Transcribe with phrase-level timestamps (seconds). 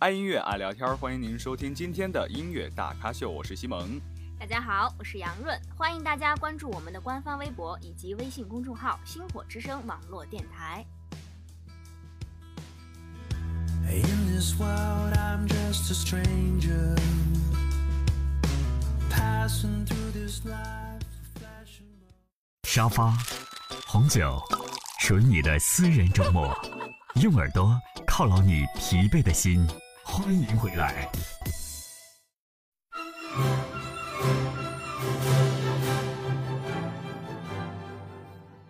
[0.00, 4.00] 爱音乐爱聊天，欢迎您收听今天的音乐大咖秀，我是西蒙。
[4.38, 10.82] 大家好，我是杨润，欢迎大家关注我们的官方微博以及微信公众号“星火之声”网络电台。
[13.90, 16.96] In this world, I'm just a stranger,
[19.10, 21.02] passing through this life.
[22.62, 23.12] 沙发，
[23.86, 24.42] 红酒，
[24.98, 26.56] 属于你的私人周末，
[27.16, 29.68] 用耳朵犒劳你疲惫的心。
[30.10, 31.08] 欢迎回来，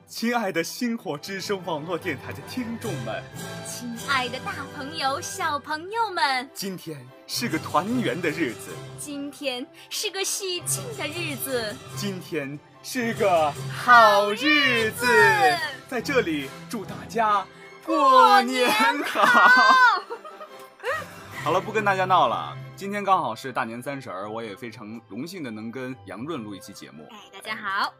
[0.06, 3.24] 亲爱的星火之声网络电台的听众们，
[3.66, 15.06] 亲爱的大朋友、小朋友们，今天是个团圆的日子，今天是个喜庆的日子，今天是个好日子，
[15.88, 17.46] 在这里祝大家
[17.86, 18.70] 过年
[19.04, 19.99] 好。
[21.42, 22.54] 好了，不跟大家闹了。
[22.76, 27.08] 今天刚好是大年三十儿，我也非常荣幸的能跟杨润录一期节目。
[27.10, 27.94] 哎，大家好。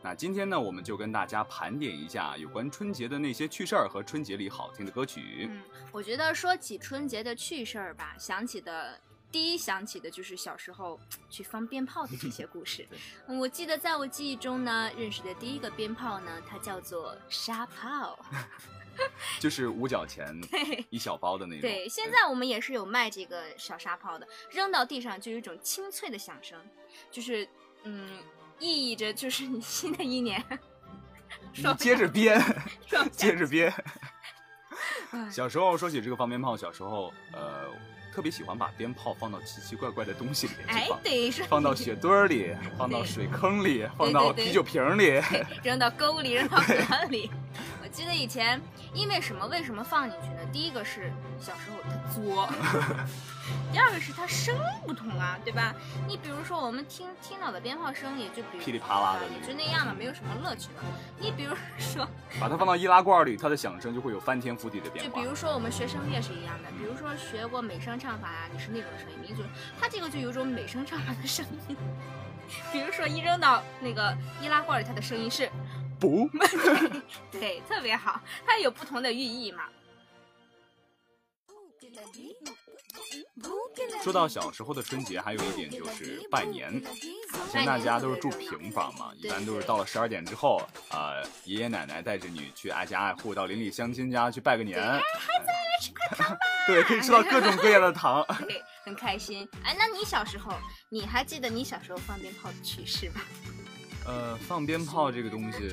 [0.00, 5.48] 那今天呢，我们就跟大家盘点一下有关春节的那些趣事儿和春节里好听的歌曲。
[5.50, 8.96] 嗯，我觉得说起春节的趣事儿吧，想起的
[9.32, 12.86] 第一想起的就是小时候去放鞭炮的这些故事。
[13.26, 18.16] 嗯，我记得在我记忆中呢，认识的第一个鞭炮呢，它叫做沙炮。
[19.40, 20.34] 就是五角钱
[20.90, 21.60] 一小包的那种。
[21.62, 26.58] 对，现在我们也是有卖这个小沙炮的，扔到地上就有一种清脆的响声，
[27.10, 27.48] 就是
[27.84, 28.18] 嗯，
[28.58, 30.42] 意义着就是你新的一年。
[31.56, 32.40] 你接着编，
[33.12, 33.72] 接着编。
[35.30, 37.70] 小时候说起这个放鞭炮，小时候呃
[38.12, 45.20] 特别喜欢把鞭炮放到奇奇怪怪的东西里面去放，对，放到雪堆里，放到水坑里，放到啤酒瓶里，
[45.62, 47.30] 扔到沟里，扔到河里。
[47.94, 48.60] 记得以前
[48.92, 49.46] 因为什么？
[49.46, 50.40] 为什么放进去呢？
[50.52, 52.48] 第一个是小时候它作，
[53.72, 55.72] 第二个是它声音不同啊，对吧？
[56.08, 60.82] 你比如说我们听听到的鞭炮声，也就比噼里啪啦的，也就那样了，没有什么乐趣了。
[61.20, 62.04] 你比如说
[62.40, 65.08] 把它放到易拉罐里，它的响声就会有翻天覆地的变化。
[65.08, 69.44] 就比如说我们学声乐是一样的，比如说学过美声唱法啊，你是那种声音，民族，
[69.80, 71.76] 它这个就有种美声唱法的声音。
[72.72, 74.12] 比如说一扔到那个
[74.42, 75.48] 易拉罐里，它的声音是。
[75.98, 76.28] 不，
[77.32, 79.64] 对，特别好，它有不同的寓意嘛。
[84.02, 86.72] 说到小时候的春节，还有一点就是拜年。
[86.76, 94.80] 以前大家都是住平房嘛，一般都是到了十二点之后，呃，爷爷奶奶带着你去挨家挨户，到邻里乡亲家去拜个年。
[94.80, 96.38] 孩子来吃块糖吧。
[96.66, 98.24] 对，可以吃到各种各样的糖。
[98.46, 99.48] 对，很开心。
[99.62, 100.52] 哎，那你小时候，
[100.88, 103.20] 你还记得你小时候放鞭炮的趣事吗？
[104.06, 105.68] 呃，放鞭炮这个东西，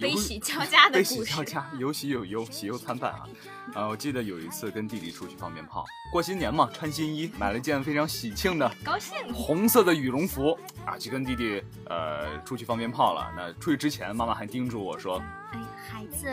[0.00, 3.28] 悲喜交加的悲喜交加，有喜有忧，喜忧参半啊。
[3.74, 13.30] 啊，我记得有一次跟弟弟出去放鞭炮，过新年嘛，穿新衣，买了一件非常喜庆的高兴红色的羽绒服啊，去跟弟弟呃出去放鞭炮了。
[13.36, 15.22] 那出去之前，妈妈还叮嘱我说
[15.52, 16.26] ：“哎，孩子，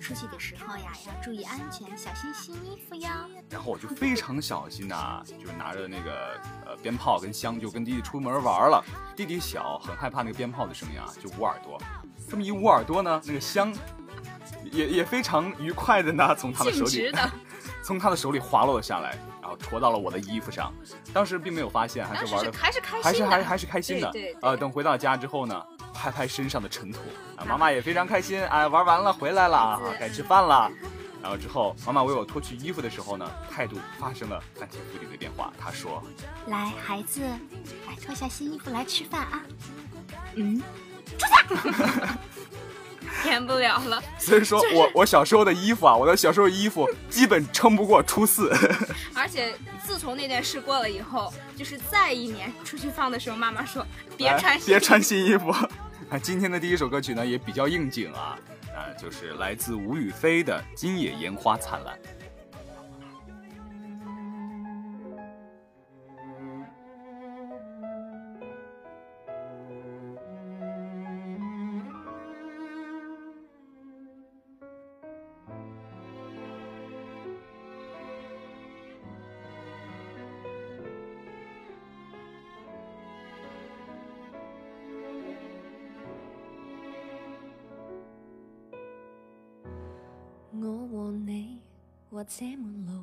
[0.00, 3.08] 出去的时候呀，要注意安全，小心新衣服哟。”
[3.50, 8.84] 然后我就非常小心呐，就拿着那个呃鞭炮跟香，就跟弟弟出门玩了。
[9.16, 11.80] 弟弟小，很害怕那个鞭炮的声音啊，就捂耳朵。
[12.30, 13.74] 这么一捂耳朵呢，那个香。
[14.70, 17.12] 也也非常愉快的呢，从他的手里，
[17.82, 20.72] 从他的手里滑落了下来，然后戳到了我的衣服上。
[21.12, 24.08] 当时并没有发现，还是玩的，还是开心，还是还还是开心的。
[24.12, 25.60] 对，呃，等回到家之后呢，
[25.92, 27.00] 拍拍身上的尘土，
[27.36, 30.70] 啊，妈妈也非常开心，哎，玩完了回来了啊，该吃饭了。
[31.20, 35.52] 然后之后，妈妈为我脱去衣服的时候呢，态度发生了翻天覆地的变化。
[35.58, 36.00] 她说
[36.46, 37.22] ：“来，孩子，
[37.88, 39.42] 来脱下新衣服来吃饭啊。”
[40.36, 40.62] 嗯，
[41.20, 41.84] 出去。
[43.22, 48.50] 填不了了，所以说我我小时候的衣服啊，我的小时候衣服基本撑不过初四。
[49.14, 53.86] 而且自从那件事过了以后，就是再一年出去放的时候，妈妈说
[54.16, 55.50] 别穿别穿新衣服。
[55.50, 58.38] 啊，今天的第一首歌曲呢也比较应景啊，
[58.74, 61.94] 啊，就是来自吴雨霏的《今夜烟花灿烂》。
[90.70, 91.58] 我和你
[92.08, 93.02] 或者没老，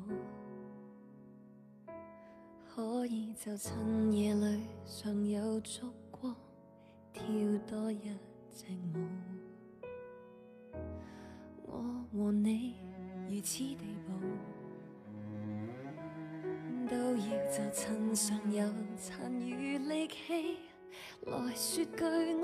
[2.66, 6.34] 可以就趁夜里尚有烛光，
[7.12, 7.22] 跳
[7.66, 8.16] 多一
[8.50, 9.04] 支舞。
[11.66, 12.76] 我和你
[13.28, 14.14] 如此地步，
[16.88, 18.66] 都要就趁尚有
[18.96, 20.56] 残余力气，
[21.26, 22.42] 来说句安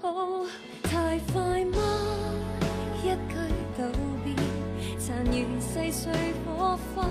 [0.00, 0.46] 好。
[0.84, 1.91] 太快吗？
[5.92, 6.10] 碎
[6.46, 7.06] 火花，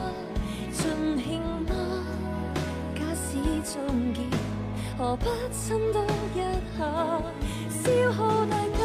[0.71, 0.89] 尽
[1.23, 2.03] 兴吗？
[2.95, 4.21] 假使终结，
[4.97, 6.41] 何不亲多一
[6.75, 7.21] 下？
[7.69, 8.83] 消耗大家，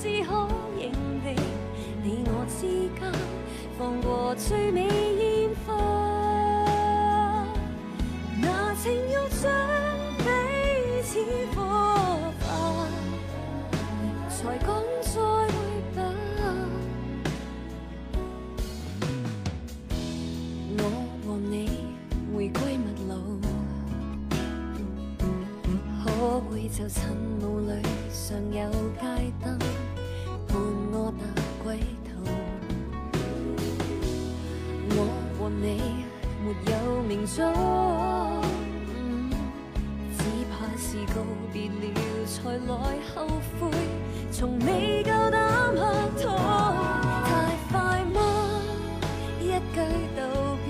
[0.00, 0.48] 只可
[0.78, 0.90] 认
[1.22, 1.36] 定，
[2.02, 2.66] 你我之
[2.98, 3.12] 间
[3.78, 4.88] 放过最美
[26.60, 27.00] 可會就趁
[27.40, 27.72] 霧裏
[28.12, 28.70] 尚有
[29.00, 29.44] 街燈
[30.46, 30.54] 伴
[30.92, 31.24] 我踏
[31.64, 31.66] 歸
[32.04, 32.10] 途？
[34.90, 34.96] 我
[35.38, 35.64] 和你
[36.44, 36.72] 沒有
[37.02, 37.40] 明早，
[40.18, 40.20] 只
[40.50, 40.84] 怕是
[41.14, 41.16] 告
[41.50, 41.82] 別了
[42.26, 42.36] 才
[42.68, 42.70] 來
[43.14, 43.16] 後
[43.58, 43.60] 悔，
[44.30, 45.34] 從未夠膽
[45.72, 45.80] 客
[46.22, 46.24] 套。
[47.24, 47.28] 太
[47.72, 47.72] 快
[48.12, 48.18] 嗎？
[49.40, 49.80] 一句
[50.14, 50.20] 道
[50.66, 50.68] 別，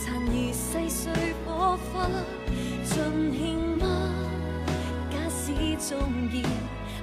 [0.00, 1.12] 殘餘細碎
[1.44, 2.08] 火花，
[2.86, 2.96] 盡
[3.34, 3.69] 興？
[5.90, 5.98] 使終
[6.30, 6.46] 結，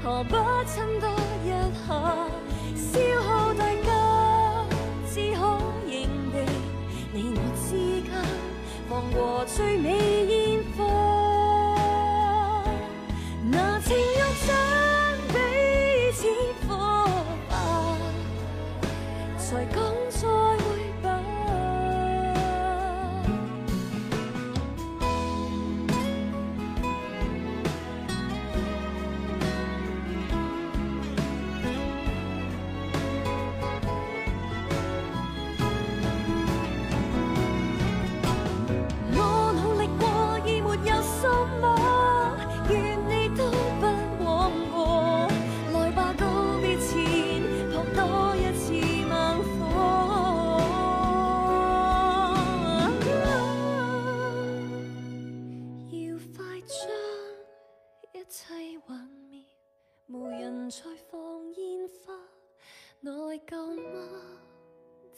[0.01, 0.34] 何不
[0.66, 1.10] 亲多
[1.44, 1.50] 一
[1.86, 1.88] 下？
[2.74, 4.66] 消耗大家，
[5.12, 5.42] 只可
[5.86, 6.36] 认定，
[7.12, 7.68] 你我之
[8.04, 8.10] 间
[8.89, 9.96] 放过最美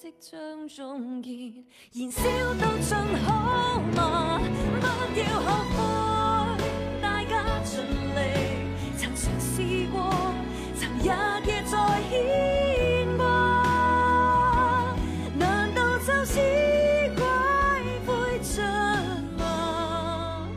[0.10, 1.64] 即將終結，
[1.94, 2.20] 燃燒
[2.60, 2.90] 到盡
[3.24, 4.42] 好嗎？
[4.82, 4.84] 不
[5.20, 5.78] 要後悔，
[7.00, 7.32] 大家
[7.64, 7.74] 盡
[8.16, 8.20] 力，
[8.98, 10.34] 曾嘗試過，
[10.76, 11.78] 曾日夜在
[12.10, 12.12] 牽
[13.18, 13.22] 掛，
[15.38, 16.40] 難道就是
[17.16, 17.24] 怪
[18.08, 18.10] 悔
[18.40, 18.64] 着
[19.38, 20.50] 嗎？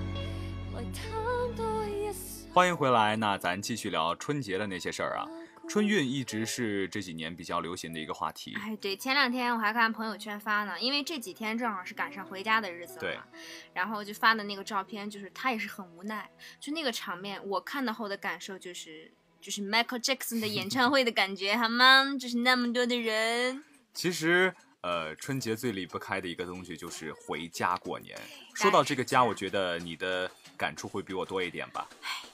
[0.75, 2.11] 來貪多一
[2.55, 5.29] 欢迎回來，那咱繼續聊春節的那些事兒啊。
[5.69, 8.55] 春运一直是这几年比较流行的一个话题。
[8.61, 13.25] 哎，对，前两天我还看朋友圈发呢，因为这几天正好是赶上回家的日子了对嘛，
[13.73, 16.29] 然后就发的那个照片，就是他也是很无奈，
[16.61, 22.05] 就那个场面，我看到后的感受就是，就是 Michael Jackson 的演唱会的感觉，好吗？
[22.19, 23.65] 就是那么多的人，
[23.95, 28.19] 其实，呃，春节最离不开的一个东西就是回家过年。
[28.53, 31.89] 说到这个家，我觉得你的感触会比我多一点吧。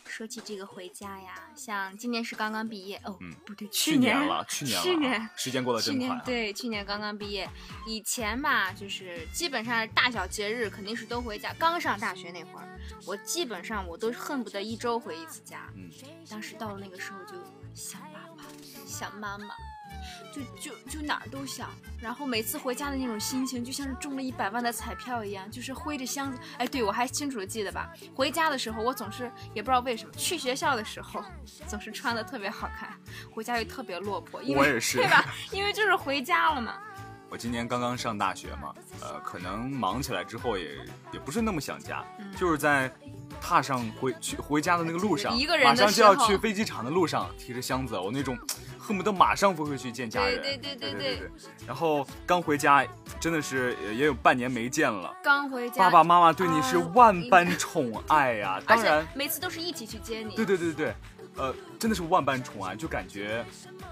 [0.09, 7.49] 说起这个回家呀，像今年是刚刚毕业哦，嗯不对，去年了，去年了啊，去年时间过得去真快对，去年刚刚毕业。
[7.87, 11.55] 以前吧，就是基本上大小节日肯定是都回家。
[11.59, 15.71] 刚上大学那会儿，我基本上我都恨不得一周回一次家。
[15.77, 15.91] 嗯，
[16.29, 17.35] 当时到了那个时候就
[17.75, 18.45] 想爸爸，
[18.87, 19.47] 想妈妈，
[20.33, 21.71] 就就就哪儿都想。
[22.01, 26.39] 然后每次回家的那种心情，就像是中了一百万的彩票一样，就是挥着箱子。
[26.59, 27.93] 哎，对我还清楚的记得吧？
[28.15, 31.25] 回家的时候，我总是也不知道为什么，去学校的时候
[31.67, 32.91] 总是穿的特别好看，
[33.33, 35.25] 回家又特别落魄，因为我也是对吧？
[35.51, 36.79] 因为就是回家了嘛。
[37.31, 40.79] 我今年刚刚上大学嘛，呃，可能忙起来之后也
[41.13, 42.91] 也不是那么想家，嗯就是在
[43.41, 48.39] 踏上回去回家的那个路上，一个人马上就要去飞机场的路上，提着箱子，我那种
[48.79, 50.41] 恨不得马上飞回去见家人。
[50.41, 51.31] 对对对对对对
[51.67, 52.87] 然后刚回家，
[53.21, 55.15] 真的是也也有半年没见了。
[55.23, 60.35] 刚回家，爸爸妈妈对你是万般宠爱呀、而且當然，每次都是一起去接你。
[60.35, 60.95] 对对对对，
[61.37, 63.45] 呃，真的是万般宠爱，就感覺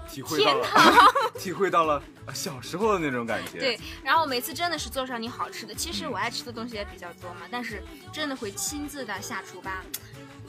[0.09, 0.67] 體會到了
[1.39, 3.59] 体会到了呃小时候的那种感觉。
[3.59, 9.83] 对，然后每次真的是做上你好吃的，其实我爱吃的东西也比较多嘛，但是真的会亲自的下厨吧，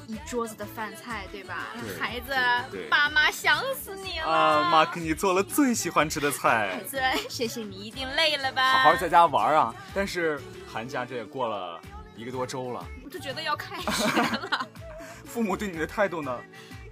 [0.07, 1.67] 一桌子的饭菜，对吧？
[1.81, 2.33] 对孩子
[2.71, 4.27] 对，爸妈想死你了。
[4.27, 8.83] 啊，妈给你做了最喜欢吃的菜孩，子， 谢谢你，一定累了吧？
[8.83, 9.75] 好好在家玩啊。
[9.95, 11.81] 但是寒假这也过了
[12.17, 14.67] 一个多周了，我就觉得要开学了，
[15.27, 16.41] 父母对你的态度呢，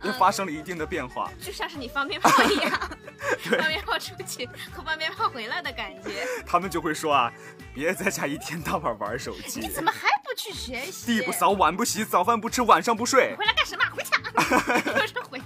[0.02, 1.30] 也嗯发生了一定的变化。
[1.40, 2.70] 就像是你放鞭炮一样，
[3.58, 6.26] 放鞭炮出去和放鞭炮回来的感觉。
[6.46, 7.32] 他们就会说啊，
[7.74, 11.06] 别在家一天到晚玩手机你，怎么还不去学习？
[11.06, 13.34] 地不扫，碗不洗，早饭不吃，晚上不睡。
[13.36, 13.84] 回来干什么？
[13.94, 15.40] 回家， 就是回。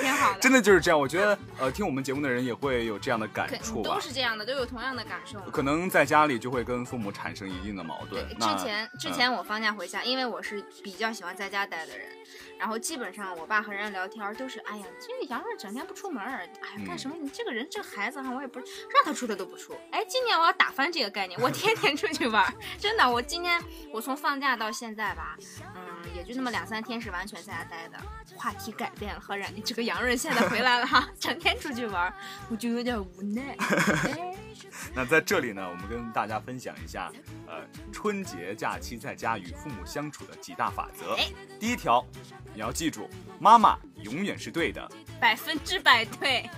[0.00, 4.00] 挺好的，真的就是这样，我觉得，呃，听我们节目的人也会有这样的感触吧都。
[4.00, 5.40] 是这样的，都有同样的感受。
[5.50, 8.34] 可能在家里就会跟父母产生一定的矛盾对，。
[8.34, 12.06] 之前之嗯前我放假回家，因为我是比较喜欢在家待的人，
[12.58, 17.16] 然后基本上我爸和人家聊天都是，哎呀，这个杨润整天不出门儿，哎呀，干什么？
[17.20, 19.74] 你这个人这孩子哈，我也不是让他出他都不出。
[19.90, 23.60] 哎，今年我要打翻这个概念，我天天出去玩儿， 真的，我今天
[23.92, 25.36] 我从放假到现在吧，
[25.74, 25.82] 嗯，
[26.14, 27.98] 也就那么两三天是完全在家待的，
[28.36, 32.12] 话题改变了，和然这个杨润现在回来了哈， 整天出去玩，
[32.50, 33.56] 我就有点无奈。
[33.58, 34.34] 哎
[34.94, 37.10] 那在这里呢，我们跟大家分享一下，
[37.46, 37.62] 呃，
[37.92, 41.26] 春节假期在家与父母相处的几大法则哎。
[41.58, 42.04] 第一条，
[42.54, 43.08] 你要记住，
[43.40, 44.88] 妈妈永远是对的。
[45.20, 46.48] 百分之百对。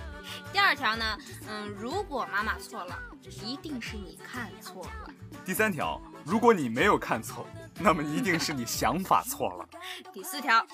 [0.53, 1.17] 第二条呢，
[1.47, 2.97] 嗯，如果妈妈错了，
[3.43, 5.13] 一定是你看错了。
[5.43, 7.47] 第三条，如果你没有看错，
[7.79, 9.67] 那么一定是你想法错了。
[10.13, 10.65] 第四条，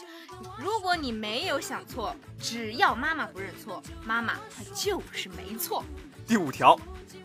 [0.57, 5.83] 如果你没有想错，只要妈妈不认错，妈妈她就是没错。
[6.27, 6.77] 第五条，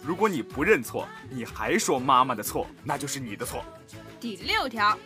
[0.04, 3.64] 如果你不认错，你还说妈妈的错，那就是你的错。
[4.20, 4.96] 第六条，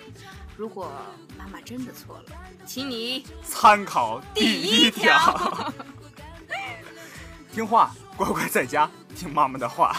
[0.56, 0.92] 如果
[1.38, 2.25] 妈妈真的错了，
[2.66, 5.73] 请你参考第一条，
[7.50, 9.96] 听话，乖乖在家听妈妈的话。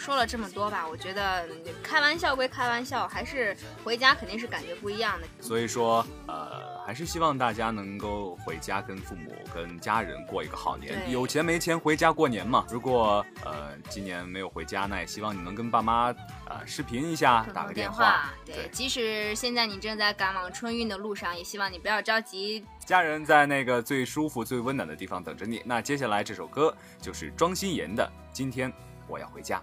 [0.00, 3.54] 说了这么多吧，我觉得嗯开玩笑归开玩笑，还是
[3.84, 5.26] 回家肯定是感觉不一样的。
[5.42, 11.10] 所以说，呃，还是希望大家能够回家跟父母、跟家人过一个好年。
[11.10, 12.64] 有钱没钱回家过年嘛。
[12.70, 16.06] 如果呃今年没有回家，那也希望你能跟爸妈
[16.48, 18.32] 呃视频一下，打个通电话。
[18.46, 25.60] 对，即使现在你正在赶往春运的路上，也希望你不要着急，家人在那个最舒服、最温暖的地方等着你。
[25.66, 28.02] 那接下来这首歌就是庄心妍的
[28.32, 28.72] 《今天
[29.06, 29.58] 我要回家》。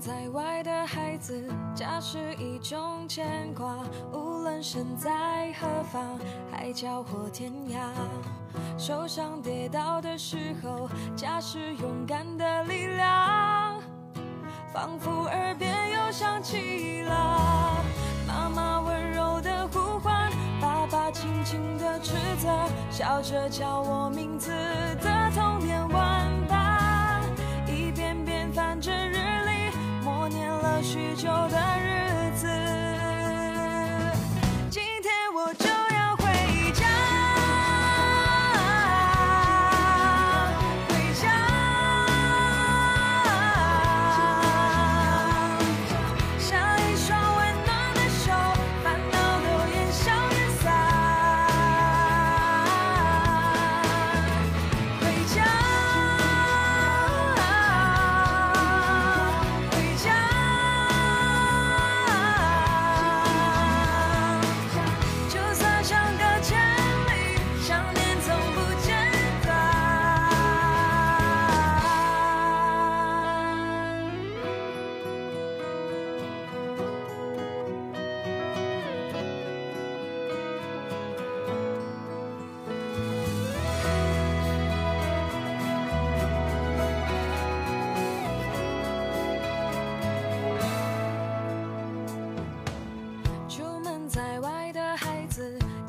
[0.00, 1.42] 在外的孩子，
[1.74, 3.78] 家是一种牵挂，
[4.12, 6.18] 无论身在何方，
[6.52, 7.78] 海角或天涯。
[8.78, 13.80] 受伤跌倒的时候，家是勇敢的力量，
[14.72, 17.82] 仿佛耳边又响起了
[18.26, 22.48] 妈妈温柔的呼唤，爸爸轻轻的斥责，
[22.90, 24.50] 笑着叫我名字
[25.00, 27.22] 的童年玩伴，
[27.66, 28.92] 一遍遍翻着，
[30.86, 32.15] 许久的日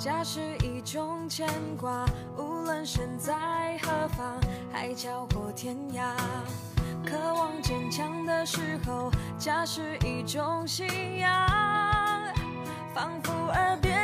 [0.07, 1.45] 家是一种牵
[1.77, 2.05] 挂，
[2.37, 3.33] 无论身在
[3.81, 4.39] 何方，
[4.71, 6.15] 海角或天涯。
[7.05, 10.87] 渴望坚强的时候，家是一种信
[11.17, 11.29] 仰，
[12.95, 13.96] 仿佛耳边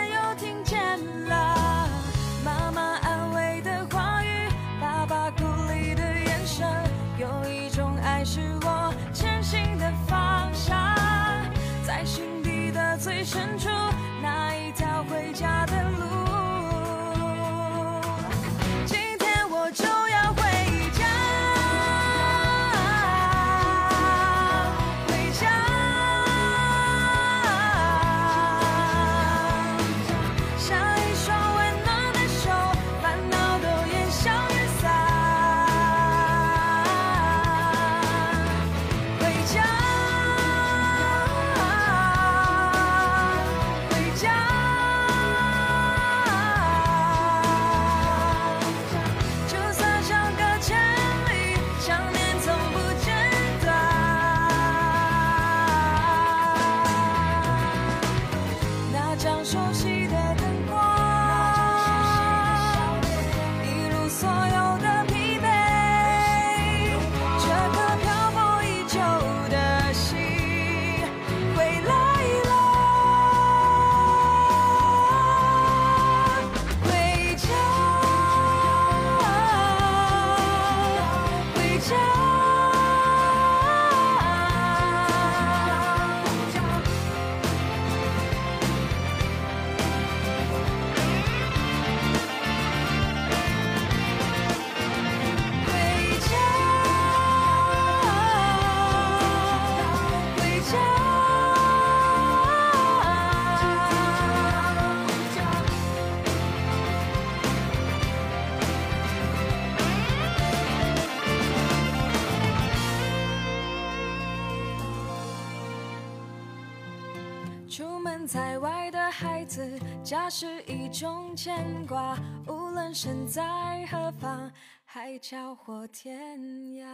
[118.22, 124.50] 远在外的孩子，家是一种牵挂，无论身在何方，
[124.84, 126.38] 海角或天
[126.76, 126.84] 涯。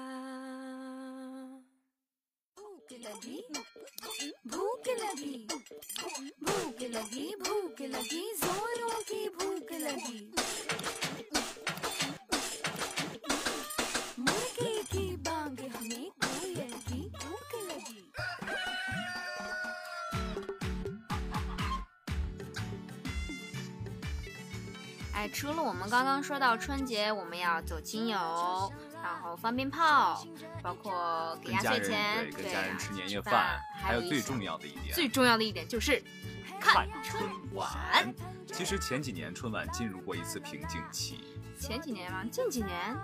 [2.86, 3.42] Boogie lagi,
[4.44, 5.46] boogie lagi,
[6.44, 10.30] boogie lagi, boogie lagi, जोरों की भूख लगी।
[25.19, 28.71] 哎，除了我们刚刚说到春节我们要走亲友，
[29.03, 30.25] 然后放鞭炮，
[30.63, 36.01] 包括给压岁钱，对，跟家人啊吃年夜饭饭，，还有最重要的一点，最重要的一点就是
[36.57, 37.21] 看春
[37.53, 38.15] 晚。
[38.47, 41.19] 其实前几年春晚进入过一次瓶颈期，
[41.59, 42.23] 前几年吗？
[42.31, 42.95] 近几年，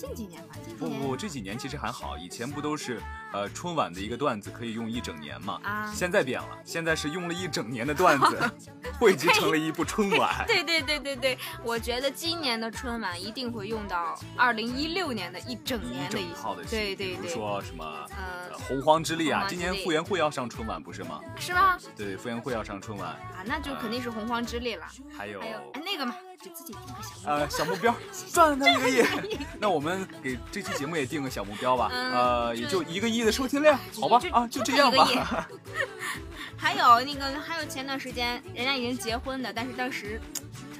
[0.00, 3.02] 近几年吧，近几年不不，这几年其实还好，以前不都是
[3.34, 5.60] 呃春晚的一个段子可以用一整年嘛？
[5.62, 8.50] 啊现在变了，现在是用了一整年的段子，
[8.98, 10.42] 汇集成了一部春晚。
[10.48, 18.06] 对对对对对，我觉得今年的春晚一定会用到二零一六年的一整年的一整套的戏，比如对比如，说什么
[18.52, 21.20] 洪荒之力啊，今年傅园慧要上春晚不是吗？
[21.36, 21.76] 是吗？
[21.94, 24.86] 对，傅园慧要上春晚，啊，那就肯定是洪荒之力了。
[25.14, 27.94] 还有还有哎那个嘛，给自己定个小目标呃小目标，
[28.32, 29.04] 赚他一个亿。
[29.60, 35.48] 那我们给这期节目也定个小目标吧，嗯呃，也就一个亿的收听量，好吧啊，就这样吧。
[36.56, 40.20] 还有那个，还有前段时间人家已经结婚的，但是当时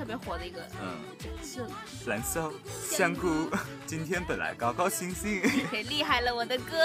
[0.00, 0.96] 特别火的一个嗯，
[1.44, 1.60] 是
[2.08, 2.50] 蓝色
[2.88, 3.50] 香菇，
[3.84, 5.42] 今天本来高高兴兴。
[5.70, 6.78] 可厉害了，我的哥！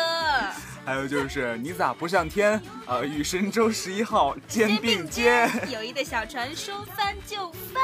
[0.85, 2.61] 还有就是你咋不上天？
[2.85, 5.49] 呃，与神舟十一号肩并肩。
[5.71, 7.81] 友谊的小船说翻就翻。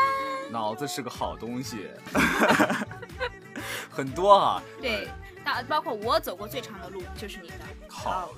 [0.51, 1.87] 脑子是个好东西，
[3.91, 4.63] 很多啊。
[4.81, 5.07] 对，
[5.43, 7.55] 大包括我走过最长的路就是你的。
[7.89, 8.29] 好，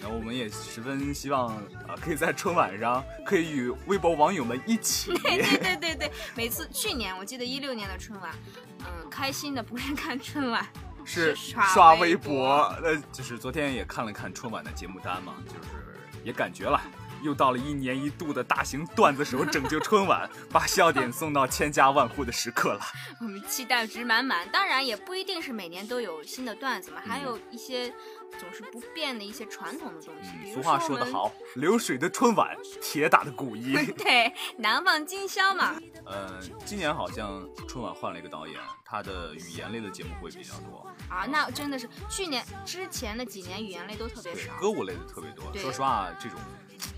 [0.00, 1.48] 那我们也十分希望
[1.86, 5.12] 啊、可以在春晚上可以与微博网友们一起。
[5.22, 8.34] 对对对对，每次去年我记得一六年的春晚，
[8.80, 10.66] 嗯，开心的不是看春晚，
[11.04, 16.80] 是刷刷微博，呃，就是昨天也看了看春晚的节目单嘛，就是也感觉了。
[17.22, 22.80] 又到了一年一度的大型段子手拯救春晚， 把笑点送到千家万户的时刻了。
[23.20, 24.48] 我们期待值满满。
[24.50, 27.92] 当然也不一定是每年都有新的段子嘛，还有一些
[28.38, 30.30] 总是不变的一些传统的东西。
[30.44, 33.74] 嗯，俗话，说得好，流水的春晚，铁打的古衣。
[33.96, 35.74] 对，难忘今宵嘛。
[36.06, 38.56] 呃，今年好像春晚换了一个导演，
[38.90, 44.54] 他的语言类的节目会比较多，啊，那真的是去年之前的几年语言类都特别对少。
[44.58, 45.44] 歌舞类的特别多。
[45.58, 46.38] 说实话，这种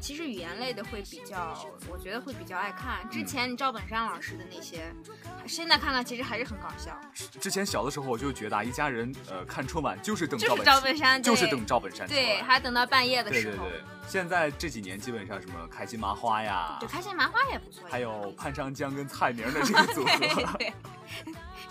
[0.01, 3.01] 其实语言类的会比较，我觉得会比较爱看。
[3.03, 4.95] 嗯之前赵本山老师的那些，
[5.49, 6.97] 现在看看其实还是很搞笑。
[7.41, 12.43] 之前小的时候我就觉得啊，一家人呃看春晚就是等就是赵本山，就是等赵本山对，来。
[12.45, 13.65] 还等到半夜的时候。
[13.65, 17.83] 对对对，现在这几年基本上什么开心麻花呀对，开心麻花也不错。
[17.91, 20.73] 还有潘长江跟蔡明的这个组 对合，对，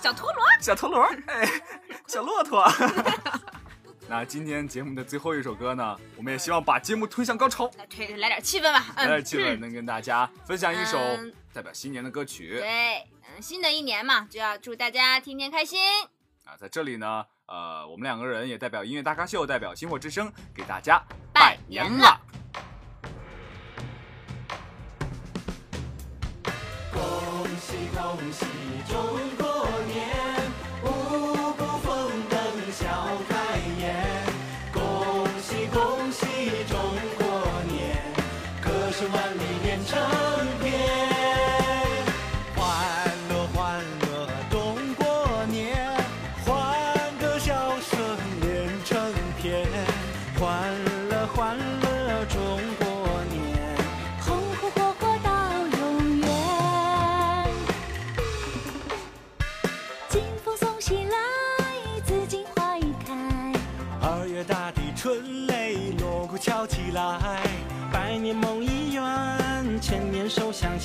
[0.02, 0.44] 小陀螺。
[0.62, 1.50] 小陀螺， 哎，
[2.08, 2.66] 小骆驼。
[4.08, 12.58] 那今天节目的最后一首歌呢，我们也希望把节目推向高潮，来推来点气氛吧，嗯，来点气氛，能跟大家分享一首嗯代表新年的歌曲。
[12.60, 15.80] 对，嗯，新的一年嘛，就要祝大家天天开心。
[16.44, 21.00] 啊，在这里呢，呃，我们两个人也代表音乐大咖秀，代表星火之声，给大家
[21.32, 22.20] 拜年年了。
[26.92, 28.46] 恭喜恭喜
[28.92, 28.98] 中
[29.38, 29.49] 国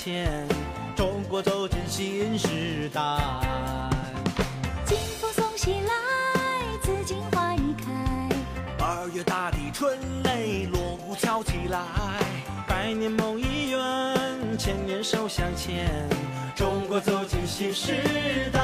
[0.04, 0.46] 钱，
[0.94, 3.00] 中国走进新时代。
[4.84, 8.28] 金风送喜来，紫荆花已开。
[8.84, 11.80] 二月大地春雷锣鼓敲起来，
[12.68, 15.90] 百年梦已圆，千年手相牵，
[16.54, 18.60] 中国走进新时代。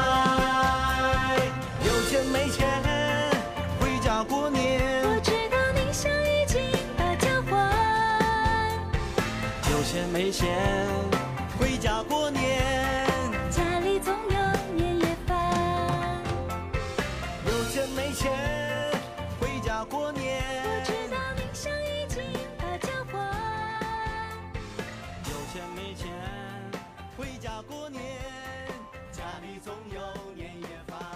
[1.87, 2.68] 有钱没钱
[3.81, 4.79] 回家过年。
[5.05, 6.61] 我知道你想已经
[6.98, 8.76] 把家还，
[9.72, 10.46] 有钱没钱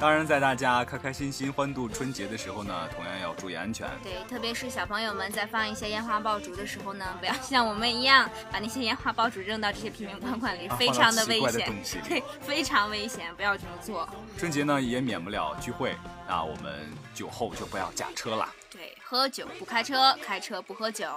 [0.04, 3.88] 当然，在大家开开心心欢度春节的时候呢，同样要注意安全。
[4.02, 11.72] 对，特别是小朋友们在放一些烟花爆竹的时候呢，不要像我们一样把那些烟花爆竹扔到这些瓶瓶罐罐里， 啊非常的危险。
[12.06, 14.06] 对，非常危险，不要这么做。
[14.36, 15.96] 春节呢也免不了聚会，
[16.28, 18.46] 那我们酒后就不要驾车了。
[18.70, 21.08] 对，喝酒不开车，开车不喝酒。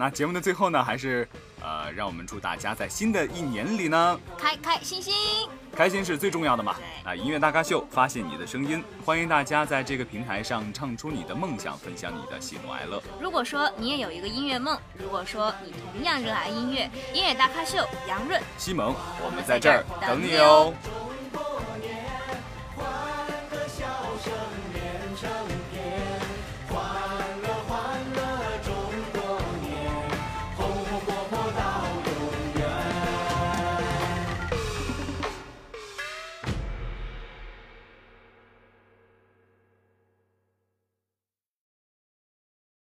[0.00, 1.28] 那节目的最后呢，还是
[1.60, 5.14] 呃，让我们祝大家在新的一年里呢，开开心心。
[5.76, 6.74] 开心是最重要的嘛。
[7.04, 13.02] 对啊，音乐大咖秀，发现你的声音，欢迎大家在这个平台上唱出你的梦想，分享你的喜怒哀乐。
[13.20, 20.72] 如果说你也有一个音乐梦，如果说你同样热爱音乐，音乐大咖秀杨润西蒙，我们在这儿等你哦。
[20.82, 20.92] 中